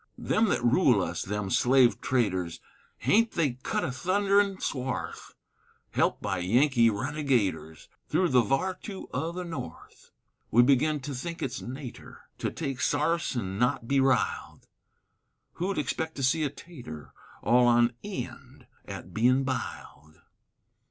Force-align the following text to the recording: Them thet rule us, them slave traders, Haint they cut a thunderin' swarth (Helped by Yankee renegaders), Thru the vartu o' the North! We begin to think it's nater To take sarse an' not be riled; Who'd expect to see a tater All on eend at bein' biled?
Them 0.17 0.47
thet 0.47 0.63
rule 0.65 0.99
us, 1.03 1.21
them 1.21 1.51
slave 1.51 2.01
traders, 2.01 2.59
Haint 2.97 3.33
they 3.33 3.51
cut 3.61 3.83
a 3.83 3.91
thunderin' 3.91 4.59
swarth 4.59 5.35
(Helped 5.91 6.23
by 6.23 6.39
Yankee 6.39 6.89
renegaders), 6.89 7.87
Thru 8.07 8.27
the 8.27 8.41
vartu 8.41 9.05
o' 9.13 9.31
the 9.31 9.43
North! 9.43 10.09
We 10.49 10.63
begin 10.63 11.01
to 11.01 11.13
think 11.13 11.43
it's 11.43 11.61
nater 11.61 12.27
To 12.39 12.49
take 12.49 12.81
sarse 12.81 13.35
an' 13.37 13.59
not 13.59 13.87
be 13.87 13.99
riled; 13.99 14.65
Who'd 15.57 15.77
expect 15.77 16.15
to 16.15 16.23
see 16.23 16.41
a 16.43 16.49
tater 16.49 17.13
All 17.43 17.67
on 17.67 17.93
eend 18.03 18.65
at 18.85 19.13
bein' 19.13 19.43
biled? 19.43 20.19